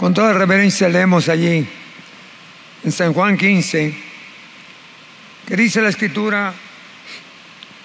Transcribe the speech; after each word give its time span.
Con 0.00 0.14
toda 0.14 0.32
reverencia 0.32 0.88
leemos 0.88 1.28
allí, 1.28 1.68
en 2.82 2.90
San 2.90 3.12
Juan 3.12 3.36
15, 3.36 3.94
que 5.46 5.56
dice 5.56 5.82
la 5.82 5.90
escritura, 5.90 6.54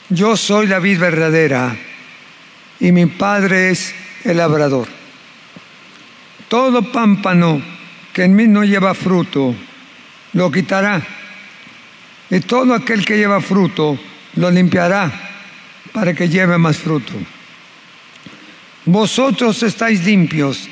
yo 0.08 0.38
soy 0.38 0.68
la 0.68 0.80
vid 0.80 0.98
verdadera 0.98 1.76
y 2.80 2.94
mi 2.94 3.06
padre 3.08 3.72
es 3.72 3.94
el 4.24 4.38
labrador. 4.38 4.88
Todo 6.48 6.90
pámpano 6.90 7.62
que 8.14 8.24
en 8.24 8.34
mí 8.34 8.48
no 8.48 8.64
lleva 8.64 8.94
fruto, 8.94 9.54
lo 10.32 10.50
quitará. 10.50 11.06
Y 12.30 12.40
todo 12.40 12.76
aquel 12.76 13.04
que 13.04 13.18
lleva 13.18 13.42
fruto, 13.42 14.00
lo 14.36 14.50
limpiará 14.50 15.12
para 15.92 16.14
que 16.14 16.30
lleve 16.30 16.58
más 16.58 16.78
fruto. 16.78 17.12
Vosotros 18.86 19.62
estáis 19.64 20.06
limpios 20.06 20.70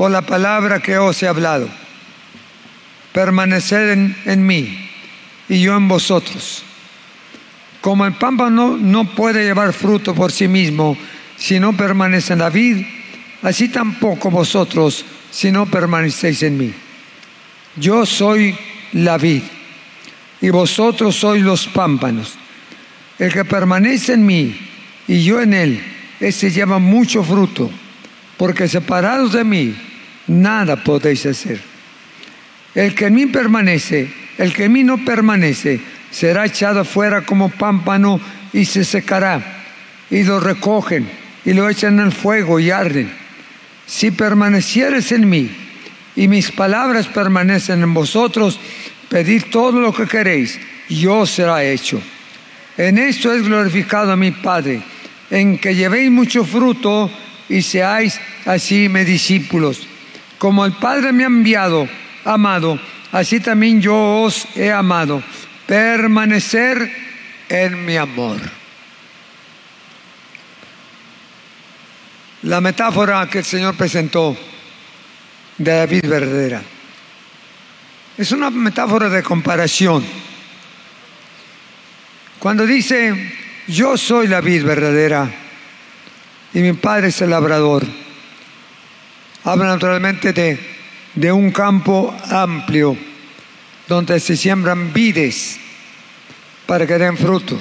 por 0.00 0.10
la 0.10 0.22
palabra 0.22 0.80
que 0.80 0.96
os 0.96 1.22
he 1.22 1.28
hablado. 1.28 1.68
Permaneced 3.12 4.14
en, 4.24 4.46
mí 4.46 4.88
y 5.46 5.60
yo 5.60 5.76
en 5.76 5.88
vosotros. 5.88 6.62
Como 7.82 8.06
el 8.06 8.14
pámpano 8.14 8.78
no 8.78 9.14
puede 9.14 9.44
llevar 9.44 9.74
fruto 9.74 10.14
por 10.14 10.32
sí 10.32 10.48
mismo 10.48 10.96
si 11.36 11.60
no 11.60 11.76
permanece 11.76 12.32
en 12.32 12.38
la 12.38 12.48
vid, 12.48 12.82
así 13.42 13.68
tampoco 13.68 14.30
vosotros 14.30 15.04
si 15.30 15.52
no 15.52 15.66
permanecéis 15.66 16.44
en 16.44 16.56
mí. 16.56 16.72
Yo 17.76 18.06
soy 18.06 18.56
la 18.94 19.18
vid 19.18 19.42
y 20.40 20.48
vosotros 20.48 21.14
sois 21.14 21.42
los 21.42 21.66
pámpanos. 21.66 22.38
El 23.18 23.30
que 23.30 23.44
permanece 23.44 24.14
en 24.14 24.24
mí 24.24 24.58
y 25.06 25.22
yo 25.22 25.42
en 25.42 25.52
él, 25.52 25.84
ese 26.20 26.50
lleva 26.50 26.78
mucho 26.78 27.22
fruto, 27.22 27.70
porque 28.38 28.66
separados 28.66 29.34
de 29.34 29.44
mí, 29.44 29.76
nada 30.30 30.76
podéis 30.76 31.26
hacer. 31.26 31.60
El 32.74 32.94
que 32.94 33.06
en 33.06 33.14
mí 33.14 33.26
permanece, 33.26 34.08
el 34.38 34.52
que 34.52 34.64
en 34.64 34.72
mí 34.72 34.84
no 34.84 35.04
permanece, 35.04 35.80
será 36.10 36.46
echado 36.46 36.80
afuera 36.80 37.22
como 37.22 37.48
pámpano 37.48 38.20
y 38.52 38.64
se 38.64 38.84
secará. 38.84 39.64
Y 40.10 40.22
lo 40.22 40.40
recogen 40.40 41.08
y 41.44 41.52
lo 41.52 41.68
echan 41.68 41.98
al 42.00 42.12
fuego 42.12 42.60
y 42.60 42.70
arden. 42.70 43.12
Si 43.86 44.12
permanecieres 44.12 45.10
en 45.12 45.28
mí 45.28 45.50
y 46.14 46.28
mis 46.28 46.52
palabras 46.52 47.08
permanecen 47.08 47.82
en 47.82 47.92
vosotros, 47.92 48.58
pedid 49.08 49.44
todo 49.50 49.80
lo 49.80 49.92
que 49.92 50.06
queréis, 50.06 50.58
yo 50.88 51.26
será 51.26 51.64
hecho. 51.64 52.00
En 52.76 52.98
esto 52.98 53.32
es 53.32 53.42
glorificado 53.42 54.12
a 54.12 54.16
mi 54.16 54.30
Padre, 54.30 54.80
en 55.30 55.58
que 55.58 55.74
llevéis 55.74 56.10
mucho 56.10 56.44
fruto 56.44 57.10
y 57.48 57.62
seáis 57.62 58.20
así 58.46 58.88
mis 58.88 59.06
discípulos. 59.06 59.89
Como 60.40 60.64
el 60.64 60.72
Padre 60.72 61.12
me 61.12 61.24
ha 61.24 61.26
enviado, 61.26 61.86
amado, 62.24 62.80
así 63.12 63.40
también 63.40 63.82
yo 63.82 64.22
os 64.22 64.46
he 64.56 64.72
amado. 64.72 65.22
Permanecer 65.66 66.90
en 67.46 67.84
mi 67.84 67.98
amor. 67.98 68.38
La 72.44 72.62
metáfora 72.62 73.28
que 73.28 73.40
el 73.40 73.44
Señor 73.44 73.76
presentó 73.76 74.34
de 75.58 75.76
la 75.76 75.84
vida 75.84 76.08
verdadera 76.08 76.62
es 78.16 78.32
una 78.32 78.48
metáfora 78.48 79.10
de 79.10 79.22
comparación. 79.22 80.02
Cuando 82.38 82.64
dice, 82.64 83.34
yo 83.66 83.94
soy 83.98 84.26
la 84.26 84.40
vid 84.40 84.64
verdadera 84.64 85.30
y 86.54 86.60
mi 86.60 86.72
Padre 86.72 87.08
es 87.08 87.20
el 87.20 87.28
labrador 87.28 87.86
habla 89.50 89.66
naturalmente 89.66 90.32
de, 90.32 90.60
de 91.14 91.32
un 91.32 91.50
campo 91.50 92.16
amplio 92.30 92.96
donde 93.88 94.20
se 94.20 94.36
siembran 94.36 94.92
vides 94.92 95.58
para 96.66 96.86
que 96.86 96.98
den 96.98 97.18
fruto, 97.18 97.58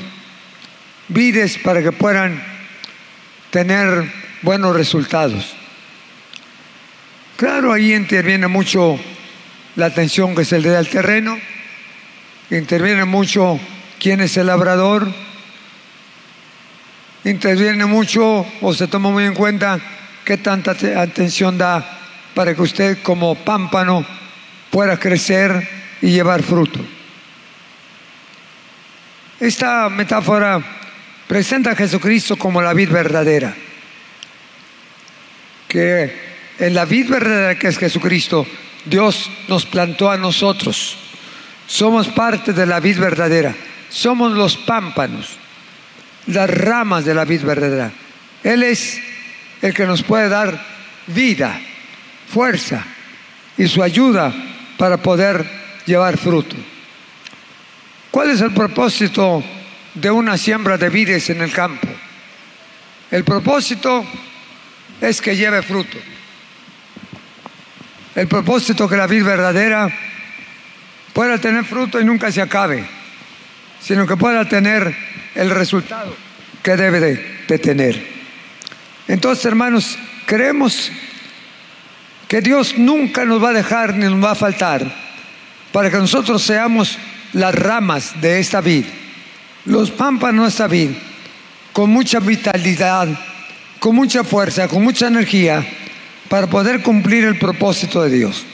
vides 1.08 1.58
para 1.58 1.82
que 1.82 1.92
puedan 1.92 2.44
tener 3.50 4.06
buenos 4.44 4.76
resultados. 4.76 5.56
Claro, 7.38 7.74
ahí 7.74 7.96
interviene 7.96 8.48
mucho 8.48 9.00
la 9.76 9.88
atención 9.88 10.36
que 10.36 10.46
se 10.46 10.60
le 10.60 10.70
da 10.70 10.78
al 10.78 10.90
terreno, 10.90 11.40
interviene 12.52 13.06
mucho 13.06 13.60
quién 14.00 14.22
es 14.22 14.38
el 14.38 14.46
labrador, 14.46 15.12
interviene 17.24 17.86
mucho 17.86 18.46
o 18.62 18.74
se 18.76 18.88
toma 18.88 19.10
muy 19.10 19.24
en 19.24 19.34
cuenta 19.34 19.80
qué 20.26 20.38
tanta 20.38 20.72
atención 20.72 21.58
da 21.58 22.00
para 22.34 22.56
que 22.56 22.62
usted 22.62 22.98
como 23.02 23.36
pámpano 23.36 24.06
pueda 24.70 24.98
crecer 24.98 25.68
y 26.02 26.12
llevar 26.12 26.44
fruto. 26.44 26.80
Esta 29.40 29.90
metáfora 29.90 30.62
presenta 31.28 31.72
a 31.72 31.76
Jesucristo 31.76 32.36
como 32.38 32.62
la 32.62 32.74
vid 32.74 32.90
verdadera, 32.90 33.56
que 35.68 36.30
en 36.60 36.74
la 36.74 36.86
vid 36.86 37.10
verdadera 37.10 37.58
que 37.58 37.68
es 37.68 37.78
Jesucristo, 37.78 38.46
Dios 38.86 39.30
nos 39.48 39.66
plantó 39.66 40.12
a 40.12 40.18
nosotros. 40.18 40.98
Somos 41.68 42.08
parte 42.08 42.52
de 42.52 42.66
la 42.66 42.80
vid 42.80 43.00
verdadera, 43.00 43.56
somos 43.90 44.34
los 44.34 44.58
pámpanos, 44.58 45.38
las 46.28 46.50
ramas 46.50 47.06
de 47.06 47.14
la 47.14 47.26
vid 47.26 47.44
verdadera. 47.44 47.92
Él 48.44 48.64
es 48.64 49.00
el 49.62 49.74
que 49.74 49.86
nos 49.86 50.04
puede 50.04 50.30
dar 50.30 50.60
vida, 51.08 51.60
fuerza 52.28 52.86
y 53.58 53.68
su 53.68 53.84
ayuda 53.84 54.34
para 54.78 54.98
poder 54.98 55.46
llevar 55.86 56.18
fruto. 56.18 56.56
¿Cuál 58.12 58.32
es 58.32 58.42
el 58.42 58.54
propósito 58.54 59.44
de 59.94 60.12
una 60.12 60.38
siembra 60.38 60.78
de 60.78 60.90
vides 60.90 61.30
en 61.30 61.42
el 61.42 61.52
campo? 61.52 61.88
El 63.12 63.24
propósito 63.24 64.06
es 65.02 65.22
que 65.22 65.36
lleve 65.36 65.62
fruto. 65.62 65.98
El 68.16 68.28
propósito 68.28 68.88
que 68.88 68.98
la 68.98 69.08
vid 69.08 69.24
verdadera 69.24 69.90
pueda 71.14 71.38
tener 71.38 71.66
fruto 71.66 72.00
y 72.00 72.06
nunca 72.06 72.32
se 72.32 72.42
acabe, 72.42 72.86
sino 73.82 74.08
que 74.08 74.18
pueda 74.18 74.48
tener 74.48 74.96
el 75.36 75.50
resultado 75.50 76.16
que 76.64 76.76
debe 76.76 77.00
de 77.48 77.60
tener. 77.60 78.19
Entonces, 79.10 79.44
hermanos, 79.44 79.98
creemos 80.28 80.92
que 82.28 82.42
Dios 82.42 82.78
nunca 82.78 83.26
nos 83.26 83.44
va 83.44 83.50
a 83.50 83.54
dejar 83.54 83.96
ni 83.96 84.06
nos 84.06 84.24
va 84.24 84.32
a 84.32 84.36
faltar 84.36 84.86
para 85.72 85.90
que 85.90 85.98
nosotros 85.98 86.44
seamos 86.44 86.96
las 87.34 87.56
ramas 87.56 88.22
de 88.22 88.40
esta 88.40 88.62
vid, 88.62 88.86
los 89.66 89.90
pámpanos 89.90 90.44
de 90.44 90.50
esta 90.50 90.68
vid, 90.68 90.92
con 91.74 91.90
mucha 91.90 92.20
vitalidad, 92.20 93.08
con 93.80 93.96
mucha 93.96 94.24
fuerza, 94.24 94.68
con 94.68 94.84
mucha 94.84 95.08
energía, 95.08 95.68
para 96.28 96.46
poder 96.46 96.84
cumplir 96.84 97.24
el 97.24 97.40
propósito 97.40 98.04
de 98.04 98.16
Dios. 98.16 98.46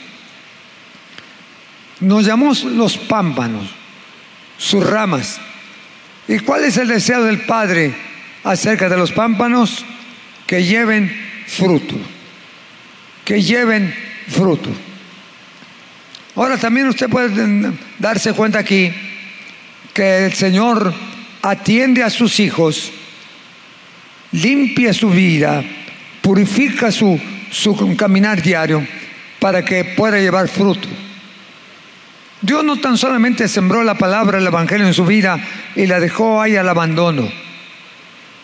Nos 2.00 2.24
llamamos 2.24 2.64
los 2.64 2.96
pámpanos, 2.96 3.68
sus 4.56 4.82
ramas. 4.88 5.38
¿Y 6.26 6.38
cuál 6.38 6.64
es 6.64 6.78
el 6.78 6.88
deseo 6.88 7.24
del 7.24 7.42
Padre 7.42 7.94
acerca 8.42 8.88
de 8.88 8.96
los 8.96 9.12
pámpanos? 9.12 9.84
Que 10.46 10.64
lleven 10.64 11.10
fruto, 11.46 11.96
que 13.24 13.42
lleven 13.42 13.94
fruto. 14.28 14.70
Ahora 16.34 16.56
también 16.56 16.88
usted 16.88 17.08
puede 17.08 17.72
darse 17.98 18.32
cuenta 18.32 18.58
aquí 18.58 18.92
que 19.94 20.26
el 20.26 20.34
Señor 20.34 20.92
atiende 21.42 22.02
a 22.02 22.10
sus 22.10 22.38
hijos, 22.40 22.92
limpia 24.32 24.92
su 24.92 25.10
vida, 25.10 25.64
purifica 26.20 26.92
su, 26.92 27.20
su 27.50 27.96
caminar 27.96 28.42
diario 28.42 28.86
para 29.40 29.64
que 29.64 29.84
pueda 29.84 30.18
llevar 30.18 30.48
fruto. 30.48 30.88
Dios 32.42 32.62
no 32.62 32.76
tan 32.76 32.98
solamente 32.98 33.48
sembró 33.48 33.82
la 33.82 33.94
palabra, 33.94 34.38
el 34.38 34.46
Evangelio 34.46 34.86
en 34.86 34.94
su 34.94 35.06
vida 35.06 35.38
y 35.74 35.86
la 35.86 35.98
dejó 35.98 36.42
ahí 36.42 36.56
al 36.56 36.68
abandono. 36.68 37.45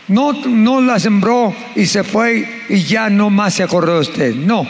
No, 0.09 0.33
no 0.33 0.81
la 0.81 0.99
sembró 0.99 1.55
y 1.75 1.87
se 1.87 2.05
fue 2.05 2.65
y 2.69 2.83
ya 2.83 3.09
no 3.09 3.31
más 3.31 3.55
se 3.55 3.63
acordó 3.63 3.95
de 3.95 4.01
usted. 4.01 4.35
No. 4.35 4.67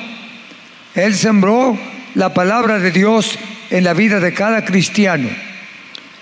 Él 0.94 1.14
sembró 1.14 1.78
la 2.14 2.34
palabra 2.34 2.78
de 2.78 2.90
Dios 2.90 3.38
en 3.70 3.84
la 3.84 3.94
vida 3.94 4.20
de 4.20 4.34
cada 4.34 4.64
cristiano, 4.64 5.28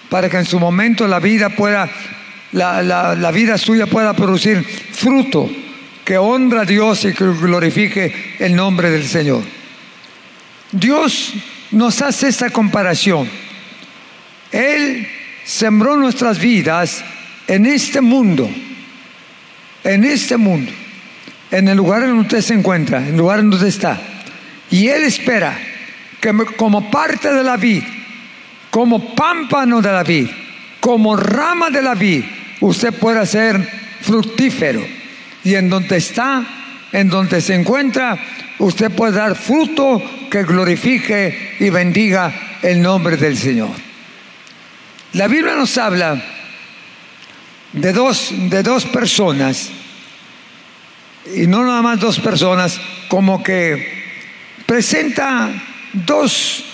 para 0.08 0.28
que 0.30 0.36
en 0.36 0.44
su 0.44 0.60
momento 0.60 1.08
la 1.08 1.18
vida 1.18 1.50
pueda, 1.50 1.90
la, 2.52 2.82
la 2.82 3.30
vida 3.32 3.58
suya 3.58 3.86
pueda 3.86 4.14
producir 4.14 4.64
fruto 4.64 5.50
que 6.04 6.16
honra 6.16 6.62
a 6.62 6.64
Dios 6.64 7.04
y 7.04 7.12
que 7.12 7.24
glorifique 7.24 8.36
el 8.38 8.54
nombre 8.54 8.90
del 8.90 9.06
Señor. 9.06 9.42
Dios 10.72 11.32
nos 11.72 12.00
hace 12.02 12.28
esta 12.28 12.50
comparación. 12.50 13.28
Él 14.52 15.06
sembró 15.44 15.96
nuestras 15.96 16.38
vidas 16.38 17.04
en 17.46 17.66
este 17.66 18.00
mundo, 18.00 18.48
en 19.84 20.04
este 20.04 20.36
mundo, 20.36 20.72
en 21.50 21.68
el 21.68 21.76
lugar 21.76 22.02
en 22.02 22.08
donde 22.08 22.22
usted 22.22 22.40
se 22.40 22.54
encuentra, 22.54 22.98
en 22.98 23.08
el 23.08 23.16
lugar 23.16 23.40
en 23.40 23.50
donde 23.50 23.68
está. 23.68 24.00
Y 24.70 24.88
Él 24.88 25.04
espera 25.04 25.58
que 26.20 26.32
como 26.56 26.90
parte 26.90 27.32
de 27.32 27.42
la 27.42 27.56
vid, 27.56 27.82
como 28.70 29.14
pámpano 29.14 29.80
de 29.80 29.92
la 29.92 30.02
vid, 30.02 30.28
como 30.80 31.16
rama 31.16 31.70
de 31.70 31.82
la 31.82 31.94
vid, 31.94 32.24
usted 32.60 32.92
pueda 32.94 33.26
ser 33.26 33.68
fructífero. 34.00 34.80
Y 35.42 35.54
en 35.54 35.68
donde 35.70 35.96
está, 35.96 36.44
en 36.92 37.08
donde 37.08 37.40
se 37.40 37.54
encuentra, 37.54 38.18
usted 38.58 38.90
puede 38.90 39.12
dar 39.12 39.34
fruto 39.34 40.02
que 40.30 40.44
glorifique 40.44 41.56
y 41.58 41.70
bendiga 41.70 42.32
el 42.62 42.80
nombre 42.80 43.16
del 43.16 43.36
Señor. 43.36 43.70
La 45.14 45.26
Biblia 45.26 45.56
nos 45.56 45.76
habla 45.76 46.22
de 47.72 47.92
dos, 47.92 48.32
de 48.32 48.62
dos 48.62 48.84
personas, 48.84 49.70
y 51.34 51.46
no 51.46 51.64
nada 51.64 51.82
más 51.82 52.00
dos 52.00 52.18
personas, 52.18 52.80
como 53.08 53.42
que 53.42 54.00
presenta 54.66 55.50
dos, 55.92 56.64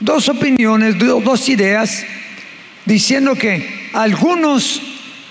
dos 0.00 0.28
opiniones, 0.28 0.96
dos 0.98 1.48
ideas, 1.48 2.04
diciendo 2.84 3.34
que 3.34 3.88
algunos 3.92 4.80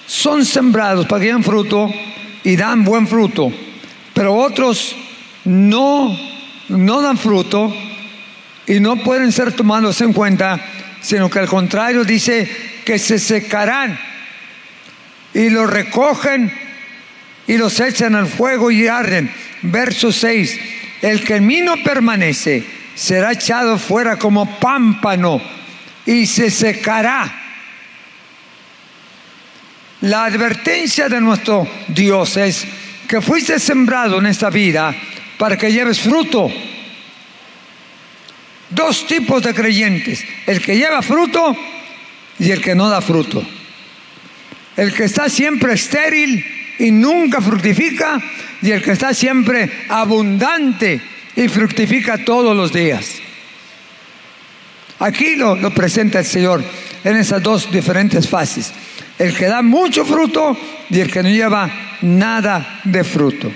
son 0.06 0.46
sembrados 0.46 1.06
para 1.06 1.24
que 1.24 1.44
fruto 1.44 1.92
y 2.44 2.56
dan 2.56 2.84
buen 2.84 3.08
fruto, 3.08 3.52
pero 4.14 4.36
otros 4.36 4.96
no, 5.46 6.18
no 6.70 7.02
dan 7.02 7.18
fruto 7.18 7.74
y 8.66 8.80
no 8.80 8.98
pueden 8.98 9.32
ser 9.32 9.54
tomados 9.54 10.02
en 10.02 10.14
cuenta, 10.14 10.60
sino 11.02 11.30
que 11.30 11.40
al 11.40 11.48
contrario 11.48 12.04
dice 12.04 12.50
que 12.86 13.00
se 13.00 13.20
secarán 13.20 13.98
y 15.34 15.50
los 15.50 15.70
recogen 15.70 16.52
y 17.48 17.58
los 17.58 17.80
echan 17.80 18.16
al 18.16 18.28
fuego 18.28 18.72
y 18.72 18.88
arden. 18.88 19.32
Verso 19.62 20.12
6, 20.12 20.60
el 21.02 21.24
que 21.24 21.36
en 21.36 21.48
mí 21.48 21.62
no 21.62 21.78
permanece 21.84 22.64
será 22.96 23.32
echado 23.32 23.78
fuera 23.78 24.18
como 24.18 24.60
pámpano 24.60 25.42
y 26.06 26.26
se 26.26 26.52
secará. 26.52 27.44
La 30.02 30.26
advertencia 30.26 31.10
de 31.10 31.20
nuestro 31.22 31.68
Dios 31.88 32.38
es 32.38 32.66
que 33.08 33.22
fuiste 33.22 33.60
sembrado 33.60 34.20
en 34.20 34.28
esta 34.28 34.50
vida 34.50 34.96
para 35.38 35.58
que 35.58 35.72
lleves 35.72 36.00
fruto. 36.00 36.52
Dos 38.70 39.08
tipos 39.08 39.42
de 39.42 39.54
creyentes, 39.54 40.24
el 40.46 40.62
que 40.62 40.76
lleva 40.76 41.02
fruto 41.02 41.56
y 42.38 42.52
el 42.52 42.62
que 42.62 42.76
no 42.76 42.90
da 42.90 43.02
fruto. 43.02 43.44
El 44.78 44.94
que 44.94 45.06
está 45.06 45.28
siempre 45.28 45.74
estéril 45.74 46.46
y 46.80 46.92
nunca 46.92 47.42
fructifica 47.42 48.22
y 48.62 48.72
el 48.72 48.82
que 48.82 48.92
está 48.92 49.14
siempre 49.14 49.70
abundante 49.90 51.02
y 51.36 51.48
fructifica 51.48 52.24
todos 52.24 52.56
los 52.56 52.72
días. 52.72 53.16
Aquí 55.00 55.36
lo, 55.36 55.56
lo 55.56 55.74
presenta 55.74 56.20
el 56.20 56.26
Señor 56.26 56.64
en 57.04 57.18
esas 57.18 57.42
dos 57.42 57.72
diferentes 57.72 58.30
fases. 58.30 58.72
El 59.18 59.36
que 59.36 59.46
da 59.46 59.62
mucho 59.62 60.06
fruto 60.06 60.58
y 60.90 61.00
el 61.00 61.12
que 61.12 61.24
no 61.24 61.30
lleva 61.30 61.70
nada 62.02 62.82
de 62.84 63.04
fruto. 63.04 63.52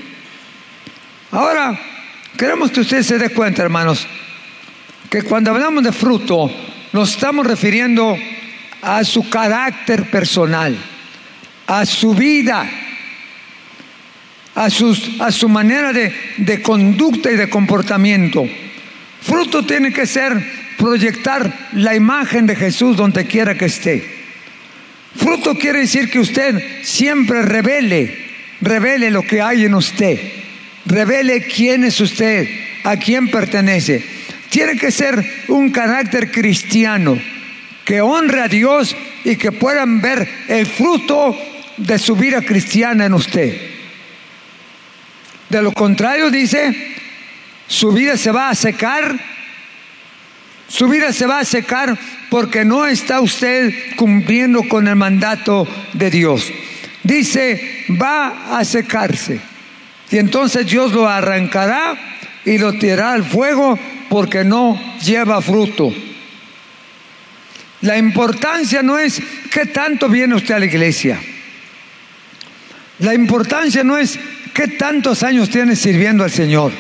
Ahora, 1.32 1.80
queremos 2.38 2.72
que 2.72 2.82
usted 2.82 3.04
se 3.04 3.18
dé 3.18 3.30
cuenta, 3.30 3.62
hermanos, 3.62 4.08
que 5.10 5.24
cuando 5.24 5.52
hablamos 5.52 5.84
de 5.84 5.92
fruto, 5.92 6.52
nos 6.94 7.12
estamos 7.12 7.46
refiriendo 7.46 8.18
a 8.82 9.04
su 9.04 9.30
carácter 9.30 10.10
personal, 10.10 10.76
a 11.68 11.86
su 11.86 12.14
vida, 12.14 12.70
a, 14.56 14.70
sus, 14.70 15.20
a 15.20 15.32
su 15.32 15.48
manera 15.50 15.94
de, 15.94 16.14
de 16.38 16.62
conducta 16.62 17.32
y 17.32 17.36
de 17.36 17.50
comportamiento. 17.50 18.48
Fruto 19.22 19.66
tiene 19.66 19.94
que 19.94 20.06
ser 20.06 20.62
proyectar 20.78 21.70
la 21.74 21.96
imagen 21.96 22.48
de 22.48 22.56
Jesús 22.56 22.98
donde 22.98 23.26
quiera 23.26 23.56
que 23.56 23.66
esté. 23.66 24.22
Fruto 25.16 25.56
quiere 25.56 25.80
decir 25.80 26.10
que 26.10 26.20
usted 26.20 26.84
siempre 26.84 27.42
revele, 27.44 28.18
revele 28.62 29.12
lo 29.12 29.22
que 29.22 29.42
hay 29.42 29.66
en 29.66 29.76
usted, 29.76 30.20
revele 30.86 31.44
quién 31.44 31.84
es 31.84 32.00
usted, 32.00 32.48
a 32.84 32.98
quién 32.98 33.30
pertenece. 33.30 34.04
Tiene 34.50 34.76
que 34.76 34.92
ser 34.92 35.24
un 35.50 35.70
carácter 35.70 36.32
cristiano 36.32 37.18
que 37.86 38.02
honre 38.02 38.42
a 38.42 38.48
Dios 38.48 38.96
y 39.24 39.36
que 39.36 39.52
puedan 39.52 40.02
ver 40.02 40.28
el 40.48 40.66
fruto 40.66 41.38
de 41.82 41.98
su 42.00 42.16
vida 42.16 42.42
cristiana 42.42 43.06
en 43.06 43.14
usted. 43.14 43.60
De 45.50 45.62
lo 45.62 45.72
contrario, 45.74 46.30
dice, 46.30 46.96
su 47.68 47.92
vida 47.92 48.18
se 48.18 48.32
va 48.32 48.50
a 48.50 48.56
secar, 48.56 49.20
su 50.68 50.88
vida 50.88 51.12
se 51.12 51.26
va 51.26 51.40
a 51.40 51.46
secar 51.46 51.98
porque 52.30 52.64
no 52.64 52.86
está 52.86 53.20
usted 53.20 53.74
cumpliendo 53.96 54.64
con 54.70 54.88
el 54.88 54.96
mandato 54.96 55.68
de 55.94 56.10
Dios. 56.10 56.52
Dice, 57.04 57.86
va 58.02 58.58
a 58.58 58.64
secarse. 58.64 59.42
Y 60.12 60.18
entonces 60.18 60.68
Dios 60.68 60.94
lo 60.94 61.08
arrancará 61.08 61.98
y 62.46 62.58
lo 62.58 62.74
tirará 62.74 63.14
al 63.14 63.24
fuego 63.24 63.78
porque 64.10 64.44
no 64.44 64.80
lleva 65.04 65.42
fruto. 65.42 65.94
La 67.82 67.98
importancia 67.98 68.84
no 68.84 69.00
es 69.00 69.22
qué 69.50 69.66
tanto 69.66 70.08
viene 70.08 70.36
usted 70.36 70.54
a 70.54 70.60
la 70.60 70.66
iglesia. 70.66 71.20
La 73.02 73.16
importancia 73.16 73.84
no 73.84 73.98
es 73.98 74.18
qué 74.54 74.68
tantos 74.68 75.24
años 75.24 75.50
tiene 75.50 75.76
sirviendo 75.76 76.24
al 76.24 76.32
Señor. 76.32 76.72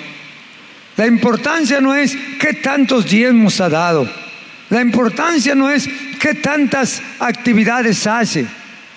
La 0.95 1.07
importancia 1.07 1.81
no 1.81 1.95
es 1.95 2.15
qué 2.39 2.53
tantos 2.53 3.09
diezmos 3.09 3.59
ha 3.59 3.69
dado. 3.69 4.07
La 4.69 4.81
importancia 4.81 5.55
no 5.55 5.69
es 5.69 5.89
qué 6.19 6.35
tantas 6.35 7.01
actividades 7.19 8.05
hace. 8.05 8.45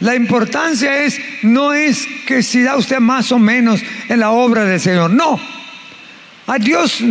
La 0.01 0.15
importancia 0.15 1.03
es, 1.03 1.19
no 1.43 1.73
es 1.73 2.07
que 2.27 2.43
si 2.43 2.63
da 2.63 2.77
usted 2.77 2.99
más 2.99 3.33
o 3.33 3.39
menos 3.39 3.81
en 4.09 4.21
la 4.21 4.31
obra 4.33 4.65
del 4.65 4.81
Señor. 4.81 5.11
No. 5.11 5.41
A 6.47 6.59
Dios 6.59 7.03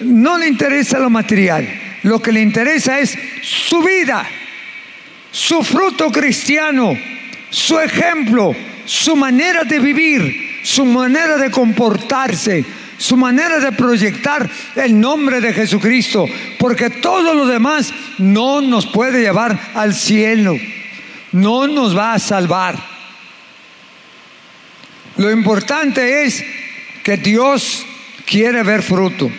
no 0.00 0.38
le 0.38 0.48
interesa 0.48 0.98
lo 0.98 1.08
material. 1.08 1.68
Lo 2.02 2.20
que 2.20 2.32
le 2.32 2.40
interesa 2.40 2.98
es 2.98 3.16
su 3.42 3.80
vida, 3.80 4.26
su 5.30 5.62
fruto 5.62 6.10
cristiano, 6.10 6.98
su 7.48 7.78
ejemplo, 7.78 8.56
su 8.84 9.16
manera 9.16 9.64
de 9.64 9.78
vivir, 9.78 10.60
su 10.64 10.84
manera 10.84 11.36
de 11.36 11.50
comportarse, 11.50 12.64
su 12.98 13.16
manera 13.16 13.58
de 13.58 13.72
proyectar 13.72 14.48
el 14.76 14.98
nombre 14.98 15.40
de 15.40 15.52
Jesucristo, 15.52 16.26
porque 16.58 16.90
todo 16.90 17.34
lo 17.34 17.46
demás 17.46 17.92
no 18.18 18.60
nos 18.60 18.86
puede 18.86 19.20
llevar 19.20 19.58
al 19.74 19.94
cielo, 19.94 20.56
no 21.32 21.66
nos 21.66 21.96
va 21.96 22.14
a 22.14 22.18
salvar. 22.18 22.76
Lo 25.16 25.30
importante 25.30 26.24
es 26.24 26.44
que 27.02 27.16
Dios 27.16 27.84
quiere 28.24 28.62
ver 28.62 28.82
fruto. 28.82 29.30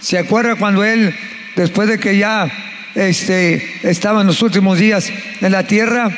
¿Se 0.00 0.18
acuerda 0.18 0.56
cuando 0.56 0.84
Él, 0.84 1.14
después 1.56 1.88
de 1.88 1.98
que 1.98 2.18
ya 2.18 2.50
este, 2.94 3.88
estaba 3.88 4.22
en 4.22 4.26
los 4.26 4.42
últimos 4.42 4.78
días 4.78 5.10
en 5.40 5.52
la 5.52 5.66
tierra, 5.66 6.10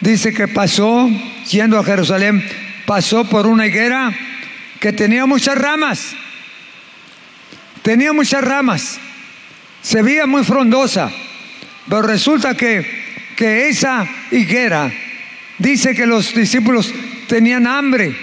dice 0.00 0.32
que 0.32 0.48
pasó, 0.48 1.10
yendo 1.50 1.78
a 1.78 1.84
Jerusalén, 1.84 2.42
pasó 2.86 3.24
por 3.24 3.46
una 3.46 3.66
higuera 3.66 4.12
que 4.80 4.92
tenía 4.92 5.26
muchas 5.26 5.56
ramas. 5.56 6.14
Tenía 7.82 8.12
muchas 8.12 8.42
ramas. 8.42 8.98
Se 9.82 10.02
veía 10.02 10.26
muy 10.26 10.44
frondosa. 10.44 11.10
Pero 11.88 12.02
resulta 12.02 12.56
que, 12.56 12.86
que 13.36 13.68
esa 13.68 14.06
higuera 14.30 14.92
dice 15.58 15.94
que 15.94 16.06
los 16.06 16.34
discípulos 16.34 16.92
tenían 17.28 17.66
hambre. 17.66 18.16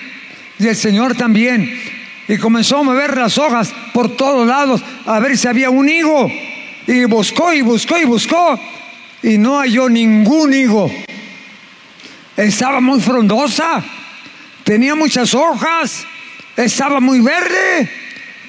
Y 0.59 0.67
el 0.67 0.75
Señor 0.75 1.15
también. 1.15 1.71
Y 2.27 2.37
comenzó 2.37 2.79
a 2.79 2.83
mover 2.83 3.15
las 3.17 3.37
hojas 3.37 3.73
por 3.93 4.15
todos 4.15 4.47
lados 4.47 4.83
a 5.05 5.19
ver 5.19 5.37
si 5.37 5.47
había 5.47 5.69
un 5.69 5.87
higo. 5.87 6.31
Y 6.87 7.05
buscó 7.05 7.53
y 7.53 7.61
buscó 7.61 7.97
y 7.97 8.05
buscó. 8.05 8.59
Y 9.23 9.37
no 9.37 9.59
halló 9.59 9.89
ningún 9.89 10.53
higo. 10.53 10.91
Estaba 12.37 12.79
muy 12.79 13.01
frondosa. 13.01 13.83
Tenía 14.63 14.95
muchas 14.95 15.33
hojas 15.33 16.07
estaba 16.57 16.99
muy 16.99 17.19
verde, 17.19 17.89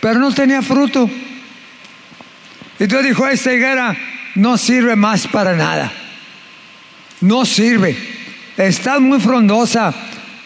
pero 0.00 0.18
no 0.18 0.32
tenía 0.32 0.62
fruto. 0.62 1.08
Y 2.78 2.86
Dios 2.86 3.04
dijo, 3.04 3.26
esta 3.26 3.52
higuera 3.52 3.96
no 4.34 4.56
sirve 4.56 4.96
más 4.96 5.26
para 5.28 5.54
nada. 5.54 5.92
No 7.20 7.44
sirve. 7.44 7.96
Está 8.56 8.98
muy 8.98 9.20
frondosa. 9.20 9.94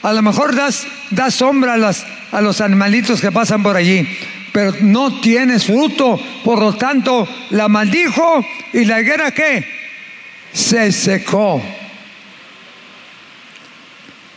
A 0.02 0.12
lo 0.12 0.22
mejor 0.22 0.56
das, 0.56 0.87
sombra 1.30 1.75
a 1.75 2.40
los 2.40 2.61
animalitos 2.61 3.20
que 3.20 3.30
pasan 3.30 3.62
por 3.62 3.76
allí, 3.76 4.08
pero 4.50 4.75
no 4.80 5.20
tienes 5.20 5.66
fruto. 5.66 6.20
Por 6.44 6.58
lo 6.58 6.75
tanto, 6.75 7.28
la 7.50 7.68
maldijo 7.68 8.44
y 8.72 8.84
la 8.84 9.00
higuera 9.00 9.30
qué? 9.30 9.64
Se 10.52 10.90
secó. 10.90 11.62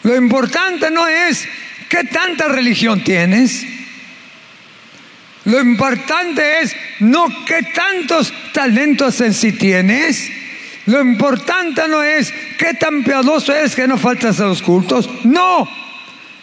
Lo 0.05 0.15
importante 0.15 0.91
no 0.91 1.07
es 1.07 1.47
qué 1.89 2.03
tanta 2.03 2.47
religión 2.47 3.03
tienes. 3.03 3.65
Lo 5.45 5.59
importante 5.59 6.59
es 6.62 6.75
no 7.00 7.25
qué 7.43 7.63
tantos 7.74 8.31
talentos 8.53 9.19
en 9.21 9.33
sí 9.33 9.53
tienes. 9.53 10.29
Lo 10.85 11.01
importante 11.01 11.88
no 11.88 12.03
es 12.03 12.31
qué 12.59 12.75
tan 12.75 13.03
piadoso 13.03 13.51
es 13.51 13.75
que 13.75 13.88
no 13.88 13.97
faltas 13.97 14.39
a 14.39 14.45
los 14.45 14.62
cultos. 14.62 15.09
No. 15.24 15.67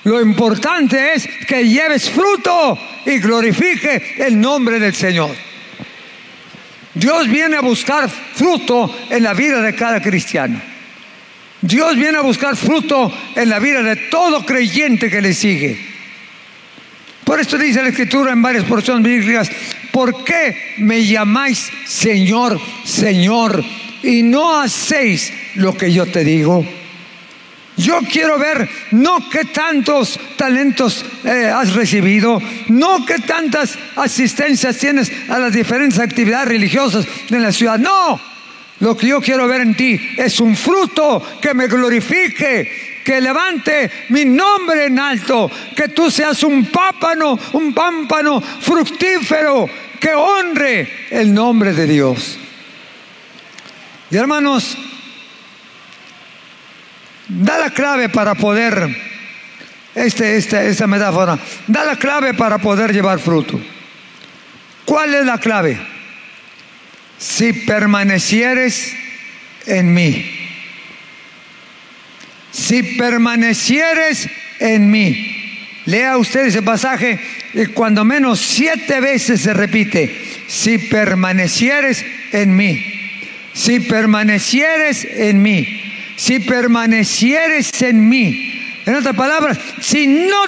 Lo 0.02 0.20
importante 0.20 1.14
es 1.14 1.28
que 1.46 1.68
lleves 1.68 2.10
fruto 2.10 2.76
y 3.06 3.18
glorifique 3.18 4.16
el 4.18 4.40
nombre 4.40 4.80
del 4.80 4.96
Señor. 4.96 5.30
Dios 6.94 7.28
viene 7.28 7.58
a 7.58 7.60
buscar 7.60 8.10
fruto 8.10 8.92
en 9.08 9.22
la 9.22 9.34
vida 9.34 9.62
de 9.62 9.72
cada 9.76 10.02
cristiano. 10.02 10.71
Dios 11.62 11.96
viene 11.96 12.18
a 12.18 12.22
buscar 12.22 12.56
fruto 12.56 13.12
en 13.36 13.48
la 13.48 13.60
vida 13.60 13.82
de 13.82 13.96
todo 13.96 14.44
creyente 14.44 15.08
que 15.08 15.22
le 15.22 15.32
sigue. 15.32 15.78
Por 17.24 17.38
esto 17.38 17.56
dice 17.56 17.82
la 17.82 17.88
Escritura 17.88 18.32
en 18.32 18.42
varias 18.42 18.64
porciones 18.64 19.04
bíblicas, 19.04 19.48
¿por 19.92 20.24
qué 20.24 20.74
me 20.78 21.04
llamáis 21.04 21.70
Señor, 21.86 22.60
Señor 22.84 23.64
y 24.02 24.24
no 24.24 24.60
hacéis 24.60 25.32
lo 25.54 25.76
que 25.76 25.92
yo 25.92 26.04
te 26.06 26.24
digo? 26.24 26.66
Yo 27.76 28.00
quiero 28.10 28.38
ver 28.38 28.68
no 28.90 29.30
qué 29.30 29.44
tantos 29.44 30.18
talentos 30.36 31.04
eh, 31.24 31.46
has 31.46 31.72
recibido, 31.74 32.42
no 32.68 33.06
qué 33.06 33.18
tantas 33.20 33.78
asistencias 33.96 34.76
tienes 34.76 35.10
a 35.28 35.38
las 35.38 35.52
diferentes 35.52 35.98
actividades 35.98 36.48
religiosas 36.48 37.06
de 37.30 37.38
la 37.38 37.52
ciudad. 37.52 37.78
No, 37.78 38.20
lo 38.82 38.96
que 38.96 39.06
yo 39.06 39.20
quiero 39.20 39.46
ver 39.46 39.60
en 39.60 39.76
ti 39.76 40.14
es 40.16 40.40
un 40.40 40.56
fruto 40.56 41.38
que 41.40 41.54
me 41.54 41.68
glorifique, 41.68 43.00
que 43.04 43.20
levante 43.20 43.88
mi 44.08 44.24
nombre 44.24 44.86
en 44.86 44.98
alto, 44.98 45.48
que 45.76 45.88
tú 45.90 46.10
seas 46.10 46.42
un 46.42 46.66
pápano, 46.66 47.38
un 47.52 47.72
pámpano 47.72 48.40
fructífero, 48.40 49.70
que 50.00 50.12
honre 50.12 51.06
el 51.10 51.32
nombre 51.32 51.72
de 51.72 51.86
Dios. 51.86 52.36
Y 54.10 54.16
hermanos, 54.16 54.76
da 57.28 57.58
la 57.58 57.70
clave 57.70 58.08
para 58.08 58.34
poder, 58.34 58.96
este, 59.94 60.38
este, 60.38 60.68
esta 60.68 60.88
metáfora, 60.88 61.38
da 61.68 61.84
la 61.84 61.94
clave 61.94 62.34
para 62.34 62.58
poder 62.58 62.92
llevar 62.92 63.20
fruto. 63.20 63.60
¿Cuál 64.84 65.14
es 65.14 65.24
la 65.24 65.38
clave? 65.38 65.91
Si 67.22 67.52
permanecieres 67.52 68.92
en 69.66 69.94
mí 69.94 70.42
si 72.52 72.82
permanecieres 72.82 74.28
en 74.60 74.90
mí. 74.90 75.28
Lea 75.86 76.16
usted 76.16 76.46
ese 76.46 76.62
pasaje 76.62 77.18
y 77.54 77.66
cuando 77.66 78.04
menos 78.04 78.38
siete 78.38 79.00
veces 79.00 79.40
se 79.40 79.52
repite, 79.52 80.14
si 80.46 80.78
permanecieres 80.78 82.04
en 82.30 82.54
mí, 82.54 82.84
si 83.52 83.80
permanecieres 83.80 85.04
en 85.04 85.42
mí, 85.42 85.82
si 86.16 86.38
permanecieres 86.38 87.82
en 87.82 88.08
mí. 88.08 88.60
En 88.86 88.94
otras 88.94 89.16
palabras, 89.16 89.58
si 89.80 90.06
no 90.06 90.44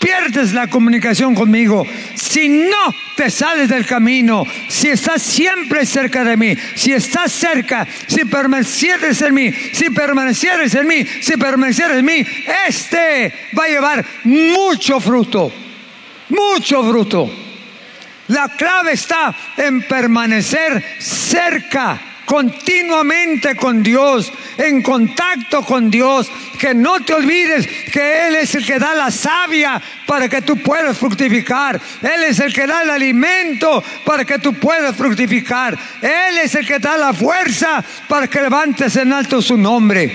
pierdes 0.00 0.52
la 0.52 0.66
comunicación 0.66 1.34
conmigo, 1.34 1.86
si 2.14 2.48
no 2.48 2.94
te 3.14 3.30
sales 3.30 3.68
del 3.68 3.86
camino, 3.86 4.44
si 4.68 4.88
estás 4.88 5.22
siempre 5.22 5.84
cerca 5.84 6.24
de 6.24 6.36
mí, 6.36 6.56
si 6.74 6.92
estás 6.92 7.30
cerca, 7.30 7.86
si 8.06 8.24
permanecieres 8.24 9.20
en 9.22 9.34
mí, 9.34 9.52
si 9.52 9.90
permanecieres 9.90 10.74
en 10.74 10.88
mí, 10.88 11.06
si 11.20 11.36
permanecieres 11.36 11.98
en 11.98 12.04
mí, 12.04 12.26
este 12.66 13.32
va 13.56 13.64
a 13.64 13.68
llevar 13.68 14.04
mucho 14.24 14.98
fruto, 14.98 15.52
mucho 16.30 16.82
fruto. 16.82 17.30
La 18.28 18.48
clave 18.48 18.92
está 18.92 19.34
en 19.56 19.82
permanecer 19.82 20.82
cerca 20.98 22.09
continuamente 22.30 23.56
con 23.56 23.82
Dios, 23.82 24.32
en 24.56 24.82
contacto 24.82 25.62
con 25.62 25.90
Dios, 25.90 26.30
que 26.60 26.72
no 26.72 27.00
te 27.00 27.12
olvides 27.12 27.66
que 27.92 28.28
Él 28.28 28.36
es 28.36 28.54
el 28.54 28.64
que 28.64 28.78
da 28.78 28.94
la 28.94 29.10
savia 29.10 29.82
para 30.06 30.28
que 30.28 30.40
tú 30.40 30.56
puedas 30.58 30.96
fructificar. 30.96 31.80
Él 32.00 32.22
es 32.28 32.38
el 32.38 32.52
que 32.52 32.68
da 32.68 32.82
el 32.82 32.90
alimento 32.90 33.82
para 34.04 34.24
que 34.24 34.38
tú 34.38 34.54
puedas 34.54 34.94
fructificar. 34.94 35.76
Él 36.00 36.38
es 36.44 36.54
el 36.54 36.64
que 36.64 36.78
da 36.78 36.96
la 36.96 37.12
fuerza 37.12 37.84
para 38.06 38.28
que 38.28 38.40
levantes 38.40 38.94
en 38.94 39.12
alto 39.12 39.42
su 39.42 39.56
nombre. 39.56 40.12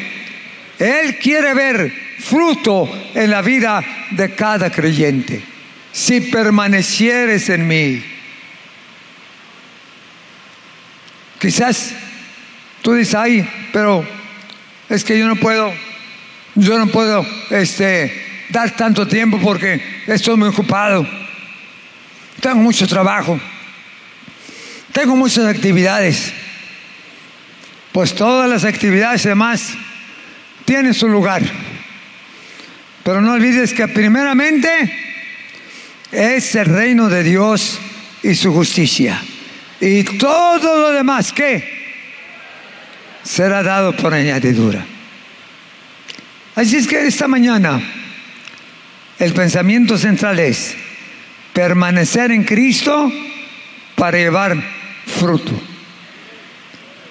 Él 0.79 1.17
quiere 1.17 1.53
ver 1.53 1.93
fruto 2.19 2.89
en 3.13 3.29
la 3.29 3.41
vida 3.41 3.84
de 4.12 4.34
cada 4.34 4.72
creyente. 4.72 5.43
Si 5.91 6.22
permanecieres 6.22 7.50
en 7.50 7.67
mí, 7.67 8.01
quizás 11.41 12.05
Tú 12.86 12.94
dices, 12.94 13.15
ay, 13.15 13.50
pero 13.74 14.08
es 14.89 15.04
que 15.04 15.18
yo 15.18 15.25
no 15.25 15.36
puedo, 15.38 15.74
yo 16.54 16.77
no 16.77 16.86
puedo 16.86 17.25
este, 17.50 18.46
dar 18.50 18.75
tanto 18.75 19.08
tiempo 19.08 19.39
porque 19.42 19.82
estoy 20.06 20.38
muy 20.38 20.50
ocupado. 20.50 21.04
Tengo 22.39 22.58
mucho 22.58 22.88
trabajo. 22.88 23.39
Tengo 24.92 25.15
muchas 25.15 25.48
actividades. 25.48 26.32
Pues 27.92 28.13
todas 28.13 28.48
las 28.48 28.63
actividades 28.65 29.24
demás 29.24 29.74
tienen 30.65 30.94
su 30.94 31.08
lugar. 31.08 31.42
Pero 33.04 33.20
no 33.20 33.32
olvides 33.32 33.74
que 33.74 33.88
primeramente 33.88 34.70
es 36.12 36.54
el 36.54 36.68
reino 36.68 37.10
de 37.10 37.24
Dios 37.24 37.80
y 38.22 38.36
su 38.36 38.54
justicia. 38.54 39.20
Y 39.82 40.04
todo 40.04 40.82
lo 40.82 40.92
demás, 40.92 41.34
¿qué? 41.34 41.75
Será 43.25 43.63
dado 43.63 43.94
por 43.98 44.13
añadidura. 44.13 44.86
Así 46.55 46.77
es 46.77 46.88
que 46.88 47.05
esta 47.05 47.27
mañana 47.27 47.82
el 49.20 49.34
pensamiento 49.34 49.98
central 49.98 50.39
es 50.39 50.75
permanecer 51.51 52.32
en 52.32 52.44
Cristo 52.44 53.12
para 53.96 54.17
llevar 54.17 54.55
fruto. 55.05 55.51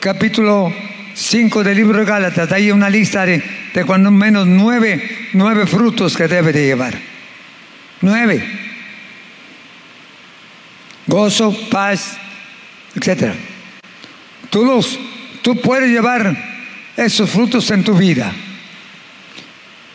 Capítulo 0.01 0.73
5 1.15 1.65
del 1.65 1.77
libro 1.77 1.99
de 1.99 2.05
Gálatas, 2.05 2.53
hay 2.53 2.71
una 2.71 2.89
lista 2.89 3.27
de, 3.27 3.43
de 3.75 3.85
cuando 3.85 4.11
menos 4.11 4.47
nueve, 4.47 5.29
nueve 5.33 5.67
frutos 5.67 6.17
que 6.17 6.29
debe 6.29 6.53
de 6.53 6.65
llevar. 6.65 6.95
Nueve. 8.01 8.61
Gozo, 11.07 11.55
paz, 11.71 12.17
etc. 12.95 13.35
Tú 14.51 14.65
los 14.65 14.99
tú 15.45 15.61
puedes 15.61 15.91
llevar 15.91 16.35
esos 16.97 17.29
frutos 17.29 17.71
en 17.71 17.85
tu 17.85 17.95
vida. 17.95 18.33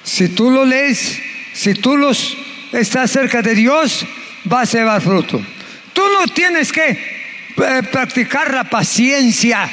Si 0.03 0.29
tú 0.29 0.51
lo 0.51 0.63
lees, 0.63 1.19
si 1.53 1.73
tú 1.73 1.97
los 1.97 2.37
estás 2.71 3.09
cerca 3.09 3.41
de 3.41 3.55
Dios, 3.55 4.05
vas 4.43 4.73
a 4.75 4.77
llevar 4.77 5.01
fruto. 5.01 5.41
Tú 5.91 6.03
no 6.19 6.27
tienes 6.31 6.71
que 6.71 6.91
eh, 6.91 7.83
practicar 7.91 8.53
la 8.53 8.63
paciencia, 8.63 9.67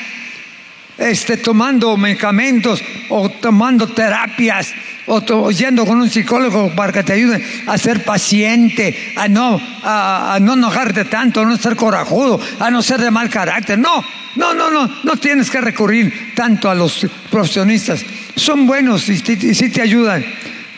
este, 0.96 1.36
tomando 1.36 1.94
medicamentos 1.98 2.82
o 3.10 3.28
tomando 3.28 3.86
terapias 3.86 4.72
o 5.06 5.50
yendo 5.50 5.86
con 5.86 6.00
un 6.00 6.10
psicólogo 6.10 6.74
para 6.74 6.92
que 6.92 7.02
te 7.02 7.12
ayude 7.12 7.44
a 7.66 7.78
ser 7.78 8.04
paciente, 8.04 9.12
a 9.16 9.28
no, 9.28 9.60
a 9.82 10.38
no 10.40 10.54
enojarte 10.54 11.04
tanto, 11.04 11.40
a 11.40 11.44
no 11.44 11.56
ser 11.56 11.76
corajudo, 11.76 12.40
a 12.58 12.70
no 12.70 12.82
ser 12.82 13.00
de 13.00 13.10
mal 13.10 13.30
carácter. 13.30 13.78
No, 13.78 14.04
no, 14.36 14.52
no, 14.52 14.70
no, 14.70 14.90
no 15.02 15.16
tienes 15.16 15.50
que 15.50 15.60
recurrir 15.60 16.32
tanto 16.34 16.68
a 16.68 16.74
los 16.74 17.06
profesionistas. 17.30 18.04
Son 18.34 18.66
buenos 18.66 19.08
y, 19.08 19.16
sí 19.18 19.70
te 19.70 19.80
ayudan, 19.80 20.24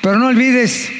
pero 0.00 0.18
no 0.18 0.28
olvides 0.28 0.90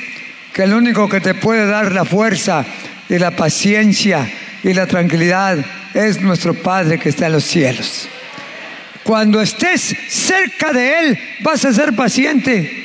que 0.52 0.64
el 0.64 0.72
único 0.72 1.08
que 1.08 1.20
te 1.20 1.34
puede 1.34 1.66
dar 1.66 1.92
la 1.92 2.04
fuerza 2.04 2.64
y 3.08 3.18
la 3.18 3.30
paciencia 3.30 4.28
y 4.64 4.74
la 4.74 4.86
tranquilidad 4.86 5.58
es 5.94 6.20
nuestro 6.20 6.54
Padre 6.54 6.98
que 6.98 7.10
está 7.10 7.26
en 7.26 7.32
los 7.32 7.44
cielos. 7.44 8.08
Cuando 9.04 9.40
estés 9.40 9.96
cerca 10.08 10.72
de 10.72 11.00
Él, 11.00 11.18
vas 11.40 11.64
a 11.64 11.72
ser 11.72 11.94
paciente. 11.94 12.77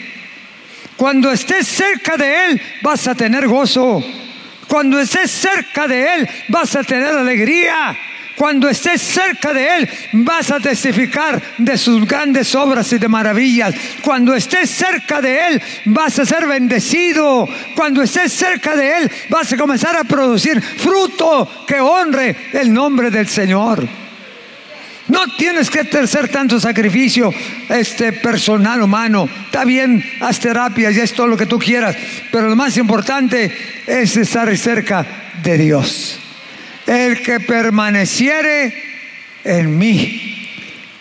Cuando 0.97 1.31
estés 1.31 1.67
cerca 1.67 2.17
de 2.17 2.45
Él, 2.45 2.61
vas 2.81 3.07
a 3.07 3.15
tener 3.15 3.47
gozo. 3.47 4.03
Cuando 4.67 4.99
estés 4.99 5.31
cerca 5.31 5.87
de 5.87 6.15
Él, 6.15 6.29
vas 6.49 6.75
a 6.75 6.83
tener 6.83 7.09
alegría. 7.09 7.95
Cuando 8.35 8.67
estés 8.67 9.01
cerca 9.01 9.53
de 9.53 9.67
Él, 9.75 9.89
vas 10.13 10.49
a 10.51 10.59
testificar 10.59 11.41
de 11.57 11.77
sus 11.77 12.07
grandes 12.07 12.55
obras 12.55 12.91
y 12.91 12.97
de 12.97 13.07
maravillas. 13.07 13.75
Cuando 14.01 14.33
estés 14.33 14.69
cerca 14.69 15.21
de 15.21 15.47
Él, 15.47 15.61
vas 15.85 16.17
a 16.19 16.25
ser 16.25 16.47
bendecido. 16.47 17.47
Cuando 17.75 18.01
estés 18.01 18.33
cerca 18.33 18.75
de 18.75 18.97
Él, 18.97 19.11
vas 19.29 19.53
a 19.53 19.57
comenzar 19.57 19.95
a 19.95 20.03
producir 20.03 20.61
fruto 20.61 21.65
que 21.67 21.79
honre 21.79 22.35
el 22.53 22.73
nombre 22.73 23.11
del 23.11 23.27
Señor. 23.27 24.02
No 25.07 25.27
tienes 25.37 25.69
que 25.69 25.81
hacer 25.81 26.29
tanto 26.29 26.59
sacrificio 26.59 27.33
este, 27.69 28.13
personal 28.13 28.81
humano. 28.81 29.27
Está 29.45 29.65
bien, 29.65 30.03
haz 30.21 30.39
terapias 30.39 30.95
y 30.95 31.01
es 31.01 31.13
todo 31.13 31.27
lo 31.27 31.37
que 31.37 31.45
tú 31.45 31.59
quieras. 31.59 31.95
Pero 32.31 32.49
lo 32.49 32.55
más 32.55 32.77
importante 32.77 33.51
es 33.85 34.15
estar 34.15 34.55
cerca 34.57 35.05
de 35.43 35.57
Dios. 35.57 36.19
El 36.85 37.21
que 37.21 37.41
permaneciere 37.41 38.73
en 39.43 39.77
mí, 39.77 40.47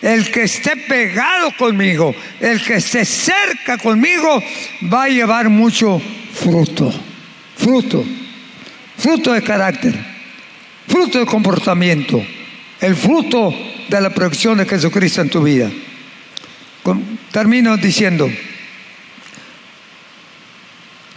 el 0.01 0.29
que 0.31 0.43
esté 0.43 0.75
pegado 0.75 1.55
conmigo, 1.57 2.13
el 2.41 2.61
que 2.61 2.75
esté 2.75 3.05
cerca 3.05 3.77
conmigo, 3.77 4.43
va 4.91 5.03
a 5.03 5.09
llevar 5.09 5.49
mucho 5.49 6.01
fruto. 6.33 6.93
Fruto. 7.55 8.05
Fruto 8.97 9.31
de 9.31 9.41
carácter. 9.41 9.93
Fruto 10.87 11.19
de 11.19 11.25
comportamiento. 11.25 12.21
El 12.83 12.97
fruto 12.97 13.55
de 13.87 14.01
la 14.01 14.09
producción 14.09 14.57
de 14.57 14.65
Jesucristo 14.65 15.21
en 15.21 15.29
tu 15.29 15.41
vida. 15.41 15.71
Termino 17.31 17.77
diciendo, 17.77 18.29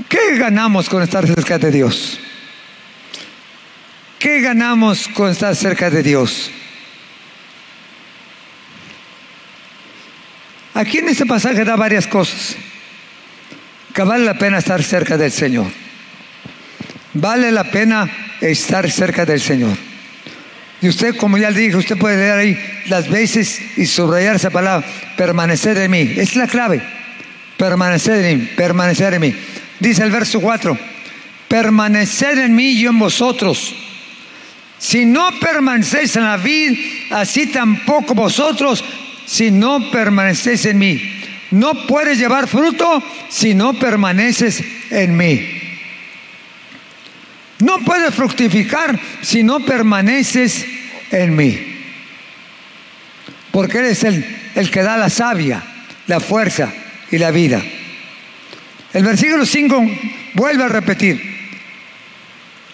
¿qué 0.08 0.37
ganamos 0.37 0.88
con 0.88 1.02
estar 1.02 1.26
cerca 1.26 1.58
de 1.58 1.73
Dios? 1.73 2.20
¿Qué 4.20 4.40
ganamos 4.42 5.08
con 5.08 5.28
estar 5.28 5.56
cerca 5.56 5.90
de 5.90 6.04
Dios? 6.04 6.52
Aquí 10.73 10.99
en 10.99 11.08
este 11.08 11.26
pasaje 11.26 11.64
da 11.64 11.75
varias 11.75 12.06
cosas. 12.06 12.54
Que 13.92 14.02
vale 14.02 14.25
la 14.25 14.38
pena 14.38 14.58
estar 14.58 14.85
cerca 14.85 15.16
del 15.16 15.32
Señor. 15.32 15.66
Vale 17.14 17.50
la 17.50 17.64
pena 17.64 18.08
estar 18.40 18.88
cerca 18.88 19.26
del 19.26 19.40
Señor. 19.40 19.86
Y 20.83 20.88
usted, 20.88 21.16
como 21.16 21.38
ya 21.38 21.50
le 21.50 21.61
dije, 21.61 21.76
usted 21.76 21.97
puede 21.97 22.16
leer 22.16 22.38
ahí 22.38 22.59
las 22.88 23.09
veces 23.09 23.61
y 23.76 23.87
subrayar 23.87 24.37
esa 24.37 24.50
palabra, 24.50 24.87
permanecer 25.16 25.78
en 25.78 25.90
mí. 25.90 26.14
Es 26.16 26.37
la 26.37 26.47
clave. 26.47 26.83
Permanecer 27.56 28.25
en 28.25 28.38
mí, 28.40 28.49
permanecer 28.56 29.14
en 29.14 29.21
mí. 29.21 29.35
Dice 29.80 30.02
el 30.02 30.11
verso 30.11 30.40
4, 30.40 30.78
permanecer 31.49 32.38
en 32.38 32.54
mí 32.54 32.73
y 32.73 32.80
yo 32.83 32.90
en 32.90 32.99
vosotros 32.99 33.75
si 34.78 35.04
no 35.04 35.28
permanecéis 35.40 36.16
en 36.16 36.25
la 36.25 36.37
vid, 36.37 36.78
así 37.11 37.47
tampoco 37.47 38.14
vosotros 38.14 38.85
si 39.25 39.50
no 39.50 39.90
permanecéis 39.90 40.66
en 40.66 40.78
mí. 40.78 41.00
No 41.50 41.87
puedes 41.87 42.18
llevar 42.18 42.47
fruto 42.47 43.02
si 43.28 43.54
no 43.54 43.73
permaneces 43.75 44.62
en 44.90 45.16
mí. 45.16 45.55
No 47.60 47.78
puedes 47.78 48.14
fructificar 48.14 48.98
si 49.22 49.42
no 49.42 49.60
permaneces 49.60 50.64
en 51.10 51.34
mí. 51.34 51.58
Porque 53.50 53.78
eres 53.78 54.04
el, 54.04 54.25
el 54.54 54.70
que 54.70 54.82
da 54.82 54.96
la 54.96 55.08
savia, 55.08 55.62
la 56.06 56.20
fuerza 56.20 56.72
y 57.10 57.18
la 57.18 57.30
vida. 57.30 57.62
El 58.92 59.04
versículo 59.04 59.46
5 59.46 59.84
vuelve 60.34 60.64
a 60.64 60.68
repetir. 60.68 61.36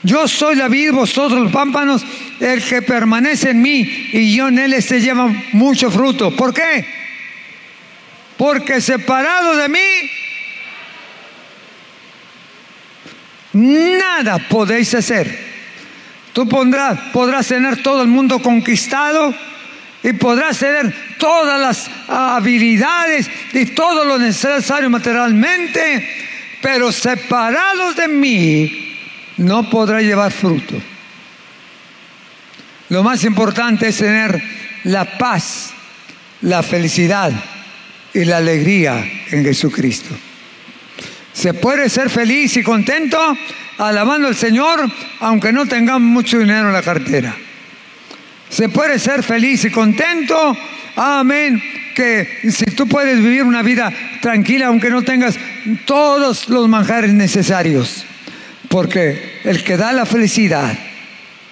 Yo 0.02 0.26
soy 0.26 0.56
la 0.56 0.68
vid, 0.68 0.90
vosotros 0.90 1.40
los 1.40 1.52
pámpanos, 1.52 2.04
el 2.40 2.62
que 2.64 2.82
permanece 2.82 3.50
en 3.50 3.62
mí 3.62 4.08
y 4.12 4.34
yo 4.34 4.48
en 4.48 4.58
él, 4.58 4.72
se 4.72 4.78
este 4.78 5.00
lleva 5.00 5.32
mucho 5.52 5.90
fruto. 5.90 6.34
¿Por 6.34 6.52
qué? 6.52 6.84
Porque 8.36 8.80
separado 8.80 9.56
de 9.56 9.68
mí, 9.68 9.78
nada 13.52 14.38
podéis 14.48 14.94
hacer. 14.94 15.52
Tú 16.32 16.48
pondrás, 16.48 16.98
podrás 17.12 17.46
tener 17.48 17.82
todo 17.82 18.02
el 18.02 18.08
mundo 18.08 18.40
conquistado 18.40 19.34
y 20.02 20.12
podrás 20.14 20.58
tener 20.58 20.94
todas 21.18 21.60
las 21.60 21.90
habilidades 22.08 23.30
y 23.52 23.66
todo 23.66 24.04
lo 24.04 24.18
necesario 24.18 24.88
materialmente, 24.90 26.08
pero 26.60 26.90
separados 26.90 27.96
de 27.96 28.08
mí, 28.08 28.96
no 29.36 29.68
podrá 29.68 30.00
llevar 30.00 30.32
fruto. 30.32 30.74
Lo 32.88 33.02
más 33.02 33.24
importante 33.24 33.88
es 33.88 33.98
tener 33.98 34.42
la 34.84 35.18
paz, 35.18 35.72
la 36.42 36.62
felicidad 36.62 37.32
y 38.12 38.24
la 38.24 38.38
alegría 38.38 39.04
en 39.30 39.44
Jesucristo. 39.44 40.14
Se 41.32 41.54
puede 41.54 41.88
ser 41.88 42.10
feliz 42.10 42.56
y 42.56 42.62
contento 42.62 43.18
alabando 43.78 44.28
al 44.28 44.36
Señor 44.36 44.90
aunque 45.20 45.52
no 45.52 45.66
tengamos 45.66 46.02
mucho 46.02 46.38
dinero 46.38 46.68
en 46.68 46.72
la 46.72 46.82
cartera. 46.82 47.34
Se 48.48 48.68
puede 48.68 48.98
ser 48.98 49.22
feliz 49.22 49.64
y 49.64 49.70
contento, 49.70 50.56
amén, 50.94 51.62
que 51.94 52.50
si 52.50 52.66
tú 52.66 52.86
puedes 52.86 53.18
vivir 53.18 53.44
una 53.44 53.62
vida 53.62 53.90
tranquila 54.20 54.66
aunque 54.66 54.90
no 54.90 55.02
tengas 55.02 55.38
todos 55.86 56.48
los 56.48 56.68
manjares 56.68 57.12
necesarios. 57.12 58.04
Porque 58.68 59.40
el 59.44 59.64
que 59.64 59.76
da 59.76 59.92
la 59.92 60.06
felicidad, 60.06 60.78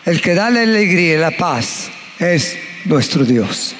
el 0.04 0.20
que 0.20 0.34
da 0.34 0.50
la 0.50 0.62
alegría 0.62 1.14
y 1.14 1.18
la 1.18 1.30
paz 1.32 1.90
es 2.18 2.58
nuestro 2.84 3.24
Dios. 3.24 3.74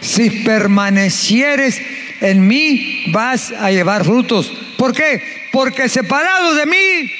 Si 0.00 0.30
permanecieres 0.30 1.80
en 2.20 2.46
mí, 2.46 3.04
vas 3.08 3.52
a 3.52 3.70
llevar 3.70 4.04
frutos. 4.04 4.52
¿Por 4.84 4.92
qué? 4.92 5.48
Porque 5.50 5.88
separado 5.88 6.52
de 6.52 6.66
mí, 6.66 7.10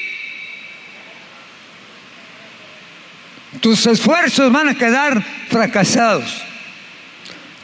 tus 3.59 3.87
esfuerzos 3.87 4.51
van 4.51 4.69
a 4.69 4.75
quedar 4.75 5.19
fracasados. 5.49 6.43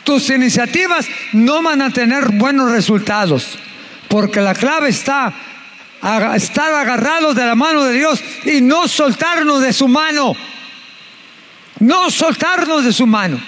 Tus 0.03 0.27
iniciativas 0.31 1.05
no 1.33 1.61
van 1.61 1.83
a 1.83 1.91
tener 1.91 2.29
buenos 2.29 2.71
resultados. 2.71 3.59
Porque 4.07 4.41
la 4.41 4.55
clave 4.55 4.89
está 4.89 5.35
estar 6.33 6.73
agarrados 6.73 7.35
de 7.35 7.45
la 7.45 7.53
mano 7.53 7.83
de 7.83 7.93
Dios 7.93 8.23
y 8.43 8.59
no 8.59 8.87
soltarnos 8.87 9.61
de 9.61 9.71
su 9.71 9.87
mano. 9.87 10.33
No 11.77 12.09
soltarnos 12.09 12.85
de 12.85 12.91
su 12.91 13.05
mano. 13.05 13.39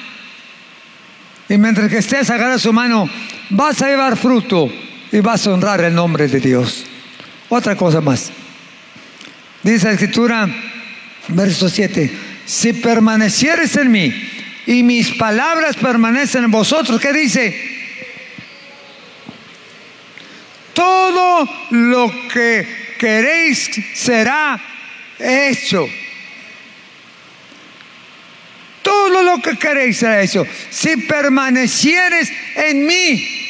Y 1.50 1.58
mientras 1.58 1.90
que 1.90 1.98
estés 1.98 2.30
agarrado 2.30 2.58
de 2.58 2.60
su 2.60 2.72
mano, 2.72 3.10
vas 3.50 3.82
a 3.82 3.88
llevar 3.88 4.16
fruto 4.18 4.72
y 5.14 5.22
vas 5.22 5.48
a 5.48 5.54
honrar 5.54 5.80
el 5.82 5.96
nombre 5.96 6.28
de 6.28 6.42
Dios. 6.42 6.84
Otra 7.48 7.78
cosa 7.78 8.02
más. 8.02 8.32
Dice 9.62 9.86
la 9.86 9.94
escritura, 9.94 10.50
verso 11.30 11.70
7, 11.70 12.12
si 12.46 12.74
permanecieres 12.74 13.78
en 13.78 13.92
mí 13.92 14.14
y 14.66 14.84
mis 14.84 15.12
palabras 15.12 15.78
permanecen 15.78 16.44
en 16.44 16.52
vosotros, 16.52 17.00
¿qué 17.00 17.14
dice? 17.14 17.74
todo 20.74 21.48
lo 21.70 22.12
que 22.32 22.96
queréis 22.98 23.70
será 23.94 24.60
hecho. 25.20 25.88
Todo 28.82 29.24
lo 29.24 29.42
que 29.42 29.58
queréis 29.58 29.98
será 29.98 30.22
hecho. 30.22 30.46
Si 30.70 30.98
permanecieres 30.98 32.32
en 32.56 32.86
mí 32.86 33.43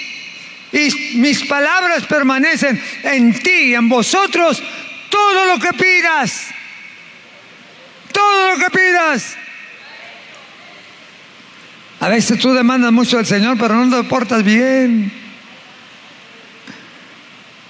y 0.74 1.18
mis 1.18 1.44
palabras 1.44 2.04
permanecen 2.06 2.82
en 3.04 3.32
ti 3.40 3.66
y 3.66 3.76
en 3.76 3.88
vosotros, 3.88 4.62
todo 5.10 5.46
lo 5.46 5.60
que 5.60 5.72
pidas, 5.74 6.48
todo 8.12 8.52
lo 8.52 8.58
que 8.58 8.72
pidas. 8.72 9.38
A 12.00 12.10
veces 12.10 12.40
tú 12.40 12.54
demandas 12.54 12.92
mucho 12.92 13.20
al 13.20 13.26
Señor, 13.26 13.56
pero 13.60 13.76
no 13.76 14.02
te 14.02 14.10
portas 14.10 14.44
bien. 14.44 15.12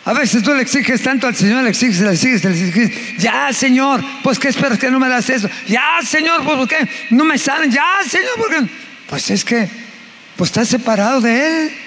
A 0.06 0.14
veces 0.14 0.42
tú 0.42 0.54
le 0.54 0.62
exiges 0.62 1.04
tanto 1.04 1.28
al 1.28 1.36
Señor, 1.36 1.64
le 1.64 1.70
exiges, 1.70 2.00
le 2.00 2.14
exiges, 2.14 2.44
le 2.46 2.52
exiges. 2.52 3.18
Ya, 3.18 3.52
Señor, 3.52 4.04
pues 4.24 4.40
¿qué 4.40 4.48
esperas 4.48 4.80
que 4.80 4.90
no 4.90 5.00
me 5.00 5.10
das 5.10 5.30
eso? 5.30 5.50
Ya, 5.68 6.00
Señor, 6.06 6.44
pues 6.44 6.58
¿por 6.58 6.68
qué 6.70 6.88
no 7.10 7.26
me 7.26 7.38
salen? 7.38 7.70
Ya, 7.70 7.86
Señor, 8.08 8.32
porque 8.38 8.66
pues 9.10 9.30
es 9.30 9.44
que 9.44 9.70
pues 10.38 10.50
estás 10.50 10.70
separado 10.70 11.20
de 11.20 11.66
Él. 11.66 11.83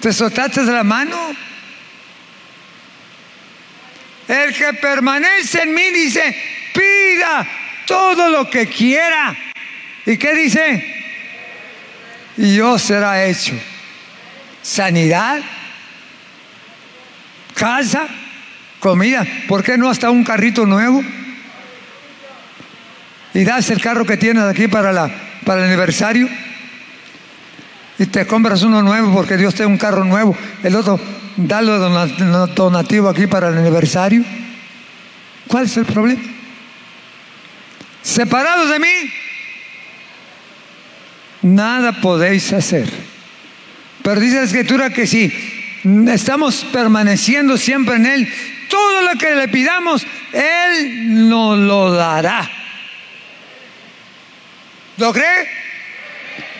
Te 0.00 0.12
soltaste 0.12 0.64
de 0.64 0.72
la 0.72 0.84
mano. 0.84 1.16
El 4.28 4.54
que 4.54 4.72
permanece 4.74 5.62
en 5.62 5.74
mí 5.74 5.90
dice, 5.90 6.36
pida 6.74 7.46
todo 7.86 8.30
lo 8.30 8.50
que 8.50 8.66
quiera. 8.66 9.36
¿Y 10.04 10.16
qué 10.16 10.34
dice? 10.34 10.94
Y 12.36 12.56
yo 12.56 12.78
será 12.78 13.24
hecho. 13.24 13.54
Sanidad 14.62 15.40
casa, 17.54 18.06
comida. 18.80 19.26
¿Por 19.48 19.64
qué 19.64 19.78
no 19.78 19.88
hasta 19.88 20.10
un 20.10 20.24
carrito 20.24 20.66
nuevo? 20.66 21.02
y 23.36 23.44
das 23.44 23.68
el 23.68 23.82
carro 23.82 24.06
que 24.06 24.16
tienes 24.16 24.44
aquí 24.44 24.66
para, 24.66 24.92
la, 24.92 25.10
para 25.44 25.60
el 25.60 25.66
aniversario 25.66 26.26
y 27.98 28.06
te 28.06 28.26
compras 28.26 28.62
uno 28.62 28.82
nuevo 28.82 29.12
porque 29.12 29.36
Dios 29.36 29.54
te 29.54 29.62
da 29.62 29.68
un 29.68 29.78
carro 29.78 30.04
nuevo, 30.04 30.36
el 30.62 30.76
otro 30.76 31.00
dale 31.36 31.72
donativo 32.54 33.08
aquí 33.08 33.26
para 33.26 33.48
el 33.48 33.58
aniversario. 33.58 34.24
¿Cuál 35.46 35.64
es 35.64 35.76
el 35.76 35.84
problema? 35.84 36.22
Separados 38.02 38.70
de 38.70 38.78
mí, 38.78 39.12
nada 41.42 41.92
podéis 41.92 42.52
hacer. 42.52 42.88
Pero 44.02 44.20
dice 44.20 44.36
la 44.36 44.42
escritura 44.42 44.90
que 44.90 45.06
si 45.06 45.32
estamos 46.08 46.64
permaneciendo 46.72 47.56
siempre 47.56 47.96
en 47.96 48.06
Él, 48.06 48.32
todo 48.68 49.02
lo 49.02 49.18
que 49.18 49.34
le 49.34 49.48
pidamos, 49.48 50.06
Él 50.32 51.28
nos 51.28 51.58
lo 51.58 51.92
dará. 51.92 52.48
¿Lo 54.96 55.12
cree? 55.12 55.48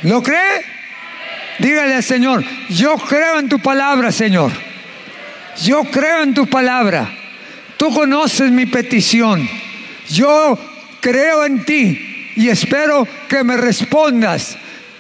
¿Lo 0.03 0.23
cree? 0.23 0.76
Dígale 1.59 1.95
al 1.95 2.03
Señor, 2.03 2.45
yo 2.69 2.97
creo 2.97 3.39
en 3.39 3.49
tu 3.49 3.59
palabra, 3.59 4.13
Señor. 4.13 4.53
Yo 5.63 5.85
creo 5.85 6.23
en 6.23 6.35
tu 6.35 6.47
palabra. 6.47 7.09
Tú 7.77 7.93
conoces 7.93 8.51
mi 8.51 8.67
petición. 8.67 9.49
Yo 10.09 10.59
creo 11.01 11.45
en 11.45 11.65
ti 11.65 12.33
y 12.37 12.49
espero 12.49 13.07
que 13.29 13.43
me 13.43 13.57
respondas. 13.57 14.57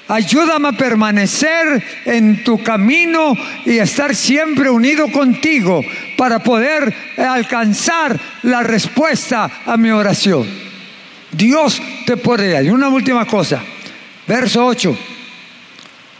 Ayúdame 0.09 0.69
a 0.69 0.73
permanecer 0.73 1.83
en 2.05 2.45
tu 2.45 2.63
camino 2.63 3.35
y 3.65 3.79
estar 3.79 4.15
siempre 4.15 4.71
unido 4.71 5.11
contigo 5.11 5.83
para 6.17 6.39
poder 6.39 6.95
alcanzar 7.19 8.19
la 8.43 8.63
respuesta 8.63 9.51
a 9.67 9.77
mi 9.77 9.91
oración. 9.91 10.47
Dios 11.33 11.83
te 12.07 12.17
puede 12.17 12.51
dar. 12.51 12.65
Y 12.65 12.71
una 12.71 12.89
última 12.89 13.27
cosa, 13.27 13.61
verso 14.27 14.65
8. 14.65 14.97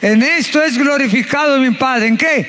En 0.07 0.23
esto 0.23 0.63
es 0.63 0.79
glorificado 0.79 1.59
mi 1.59 1.73
Padre. 1.73 2.07
¿En 2.07 2.17
qué? 2.17 2.47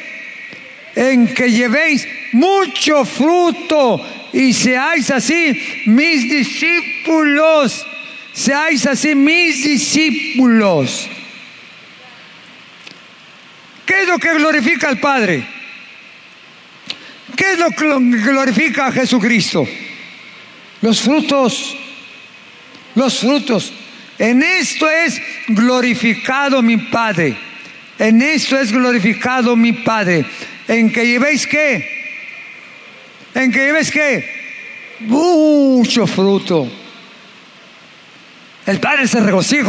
En 0.93 1.33
que 1.33 1.49
llevéis 1.49 2.07
mucho 2.33 3.03
fruto 3.03 3.99
y 4.31 4.53
seáis 4.53 5.09
así 5.09 5.59
mis 5.87 6.29
discípulos. 6.29 7.83
Seáis 8.31 8.85
así 8.85 9.15
mis 9.15 9.63
discípulos. 9.63 11.09
¿Qué 13.87 14.03
es 14.03 14.07
lo 14.07 14.19
que 14.19 14.35
glorifica 14.35 14.89
al 14.89 14.99
Padre? 14.99 15.43
¿Qué 17.35 17.53
es 17.53 17.57
lo 17.57 17.71
que 17.71 17.85
glorifica 18.21 18.85
a 18.85 18.91
Jesucristo? 18.91 19.67
Los 20.81 21.01
frutos. 21.01 21.75
Los 22.93 23.17
frutos. 23.17 23.73
En 24.19 24.43
esto 24.43 24.87
es 24.87 25.19
glorificado 25.47 26.61
mi 26.61 26.77
Padre. 26.77 27.46
En 27.99 28.21
esto 28.21 28.57
es 28.59 28.71
glorificado 28.71 29.55
mi 29.55 29.73
Padre. 29.73 30.25
En 30.67 30.91
que 30.91 31.05
llevéis 31.05 31.47
qué? 31.47 31.87
En 33.33 33.51
que 33.51 33.59
llevéis 33.59 33.91
qué? 33.91 34.29
Mucho 34.99 36.05
fruto. 36.05 36.69
El 38.65 38.81
Padre 38.81 39.07
se 39.07 39.21
regocija 39.21 39.63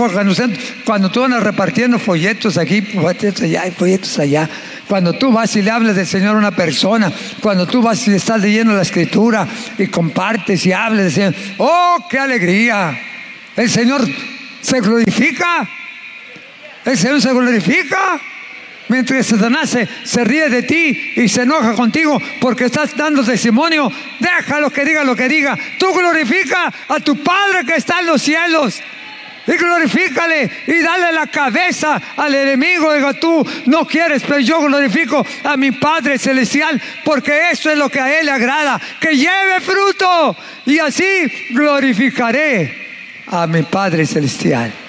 cuando, 0.85 1.09
tú 1.09 1.21
vas 1.21 1.43
repartiendo 1.43 2.01
folletos 2.01 2.59
aquí, 2.59 2.83
folletos 2.83 3.43
allá 3.43 3.71
folletos 3.71 4.19
allá. 4.19 4.51
Cuando 4.89 5.13
tú 5.13 5.31
vas 5.31 5.55
y 5.55 5.63
le 5.63 5.71
hablas 5.71 5.95
del 5.95 6.07
Señor 6.07 6.35
a 6.35 6.39
una 6.39 6.51
persona, 6.51 7.13
cuando 7.41 7.65
tú 7.67 7.81
vas 7.81 8.09
y 8.09 8.15
estás 8.15 8.41
leyendo 8.41 8.75
la 8.75 8.83
Escritura 8.83 9.47
y 9.79 9.87
compartes 9.87 10.67
y 10.67 10.73
hablas 10.73 11.05
del 11.05 11.13
Señor, 11.13 11.35
¡oh, 11.59 12.09
qué 12.11 12.19
alegría! 12.19 12.99
El 13.55 13.71
Señor 13.71 14.05
se 14.61 14.81
glorifica. 14.81 15.69
El 16.89 16.97
Señor 16.97 17.21
se 17.21 17.33
glorifica. 17.35 18.19
Mientras 18.89 19.27
Satanás 19.27 19.69
se, 19.69 19.87
se, 20.05 20.25
ríe 20.25 20.49
de 20.49 20.63
ti 20.63 21.13
y 21.17 21.29
se 21.29 21.43
enoja 21.43 21.75
contigo 21.75 22.19
porque 22.41 22.65
estás 22.65 22.97
dando 22.97 23.23
testimonio, 23.23 23.93
déjalo 24.19 24.71
que 24.71 24.87
diga 24.87 25.05
lo 25.05 25.15
que 25.15 25.29
diga. 25.29 25.55
Tú 25.79 25.93
glorifica 25.93 26.73
a 26.89 26.99
tu 26.99 27.23
Padre 27.23 27.67
que 27.67 27.75
está 27.75 28.01
en 28.01 28.07
los 28.07 28.23
cielos. 28.23 28.81
Y 29.47 29.53
glorifícale 29.53 30.51
y 30.67 30.81
dale 30.81 31.13
la 31.13 31.27
cabeza 31.27 32.01
al 32.17 32.35
enemigo. 32.35 32.95
Diga, 32.95 33.13
tú 33.13 33.47
no 33.67 33.87
quieres, 33.87 34.23
pero 34.27 34.41
yo 34.41 34.63
glorifico 34.63 35.27
a 35.45 35.59
mi 35.59 35.73
Padre 35.73 36.19
Celestial 36.19 36.81
porque 37.05 37.51
eso 37.51 37.71
es 37.71 37.77
lo 37.77 37.91
que 37.91 38.01
a 38.01 38.19
Él 38.19 38.25
le 38.25 38.33
agrada. 38.33 38.81
Que 38.99 39.15
lleve 39.15 39.61
fruto 39.61 40.35
y 40.65 40.79
así 40.79 41.05
glorificaré 41.51 42.89
a 43.27 43.47
mi 43.47 43.63
Padre 43.63 44.07
Celestial. 44.07 44.88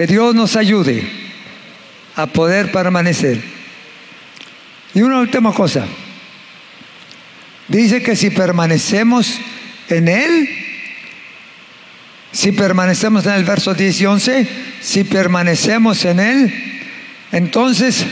Que 0.00 0.06
Dios 0.06 0.34
nos 0.34 0.56
ayude 0.56 1.06
a 2.16 2.24
poder 2.26 2.72
permanecer. 2.72 3.38
Y 4.94 5.02
una 5.02 5.18
última 5.18 5.52
cosa. 5.52 5.84
Dice 7.68 8.02
que 8.02 8.16
si 8.16 8.30
permanecemos 8.30 9.30
en 9.90 10.08
Él, 10.08 10.48
si 12.32 12.50
permanecemos 12.52 13.26
en 13.26 13.32
el 13.34 13.44
verso 13.44 13.74
10 13.74 14.00
y 14.00 14.06
11, 14.06 14.48
si 14.80 15.04
permanecemos 15.04 16.02
en 16.06 16.18
Él, 16.18 16.82
entonces 17.30 18.02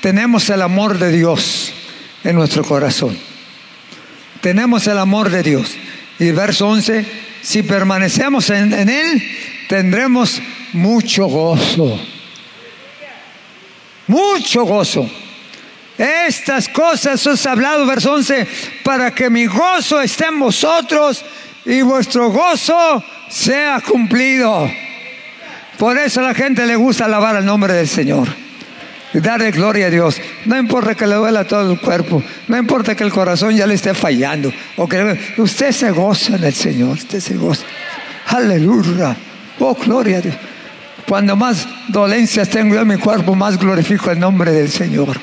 tenemos 0.00 0.48
el 0.48 0.62
amor 0.62 1.00
de 1.00 1.10
Dios 1.10 1.74
en 2.22 2.36
nuestro 2.36 2.62
corazón. 2.62 3.18
Tenemos 4.42 4.86
el 4.86 4.96
amor 4.96 5.28
de 5.28 5.42
Dios. 5.42 5.74
Y 6.20 6.30
verso 6.30 6.68
11, 6.68 7.04
si 7.42 7.64
permanecemos 7.64 8.48
en 8.50 8.88
Él, 8.88 9.20
tendremos 9.68 10.40
mucho 10.72 11.26
gozo 11.26 11.98
mucho 14.12 14.64
gozo. 14.64 15.08
Estas 15.98 16.68
cosas 16.68 17.26
os 17.26 17.44
he 17.44 17.48
hablado, 17.48 17.86
verso 17.86 18.14
11, 18.14 18.46
para 18.82 19.10
que 19.14 19.30
mi 19.30 19.46
gozo 19.46 20.00
esté 20.00 20.26
en 20.26 20.40
vosotros 20.40 21.24
y 21.64 21.82
vuestro 21.82 22.30
gozo 22.30 23.02
sea 23.28 23.80
cumplido. 23.80 24.70
Por 25.78 25.98
eso 25.98 26.20
a 26.20 26.24
la 26.24 26.34
gente 26.34 26.66
le 26.66 26.76
gusta 26.76 27.04
alabar 27.04 27.36
el 27.36 27.44
nombre 27.44 27.72
del 27.72 27.88
Señor 27.88 28.28
y 29.14 29.20
darle 29.20 29.50
gloria 29.50 29.86
a 29.86 29.90
Dios. 29.90 30.20
No 30.44 30.58
importa 30.58 30.94
que 30.94 31.06
le 31.06 31.14
duela 31.14 31.44
todo 31.44 31.72
el 31.72 31.80
cuerpo, 31.80 32.22
no 32.48 32.56
importa 32.56 32.94
que 32.94 33.04
el 33.04 33.12
corazón 33.12 33.54
ya 33.54 33.66
le 33.66 33.74
esté 33.74 33.94
fallando, 33.94 34.52
o 34.76 34.88
que 34.88 35.18
usted 35.38 35.72
se 35.72 35.90
goza 35.90 36.36
en 36.36 36.44
el 36.44 36.54
Señor, 36.54 36.96
usted 36.96 37.20
se 37.20 37.34
goza. 37.34 37.64
Aleluya. 38.26 39.16
Oh, 39.58 39.74
gloria 39.74 40.18
a 40.18 40.20
Dios. 40.20 40.34
Cuando 41.08 41.36
más 41.36 41.66
dolencias 41.88 42.48
tengo 42.48 42.76
en 42.76 42.88
mi 42.88 42.96
cuerpo, 42.96 43.34
más 43.34 43.58
glorifico 43.58 44.10
el 44.10 44.18
nombre 44.18 44.52
del 44.52 44.70
Señor. 44.70 45.18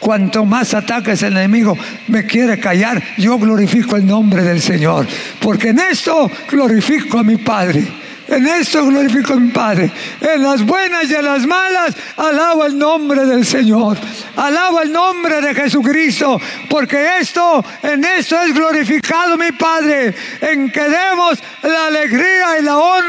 Cuanto 0.00 0.46
más 0.46 0.72
ataques 0.72 1.22
el 1.22 1.36
enemigo 1.36 1.76
me 2.08 2.24
quiere 2.24 2.58
callar, 2.58 3.02
yo 3.18 3.38
glorifico 3.38 3.96
el 3.96 4.06
nombre 4.06 4.42
del 4.42 4.60
Señor. 4.60 5.06
Porque 5.40 5.68
en 5.68 5.78
esto 5.78 6.30
glorifico 6.50 7.18
a 7.18 7.22
mi 7.22 7.36
Padre. 7.36 7.86
En 8.30 8.46
esto 8.46 8.86
glorifico 8.86 9.34
a 9.34 9.36
mi 9.36 9.50
Padre. 9.50 9.90
En 10.20 10.42
las 10.42 10.64
buenas 10.64 11.10
y 11.10 11.14
en 11.16 11.24
las 11.24 11.44
malas, 11.46 11.96
alabo 12.16 12.64
el 12.64 12.78
nombre 12.78 13.26
del 13.26 13.44
Señor. 13.44 13.98
Alabo 14.36 14.80
el 14.80 14.92
nombre 14.92 15.40
de 15.40 15.52
Jesucristo. 15.52 16.40
Porque 16.68 17.18
esto, 17.18 17.64
en 17.82 18.04
esto 18.04 18.40
es 18.40 18.54
glorificado 18.54 19.36
mi 19.36 19.50
Padre. 19.50 20.14
En 20.40 20.70
que 20.70 20.80
demos 20.80 21.40
la 21.62 21.88
alegría 21.88 22.60
y 22.60 22.62
la 22.62 22.78
honra 22.78 22.99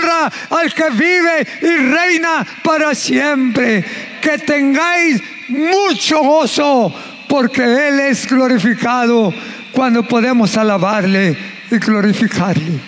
al 0.49 0.73
que 0.73 0.89
vive 0.89 1.47
y 1.62 1.91
reina 1.91 2.45
para 2.63 2.93
siempre. 2.93 3.84
Que 4.21 4.38
tengáis 4.38 5.21
mucho 5.47 6.19
gozo. 6.19 6.93
Porque 7.27 7.63
Él 7.63 7.99
es 8.01 8.27
glorificado 8.27 9.34
cuando 9.71 10.03
podemos 10.03 10.57
alabarle 10.57 11.38
y 11.71 11.77
glorificarle. 11.77 12.79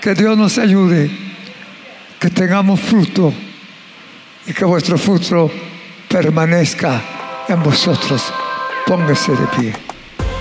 Que 0.00 0.14
Dios 0.14 0.36
nos 0.36 0.58
ayude 0.58 1.28
que 2.18 2.30
tengamos 2.30 2.80
fruto 2.80 3.32
y 4.46 4.52
que 4.52 4.64
vuestro 4.64 4.98
fruto 4.98 5.50
permanezca 6.08 7.00
en 7.48 7.62
vosotros. 7.62 8.32
Póngase 8.86 9.32
de 9.32 9.46
pie. 9.56 9.87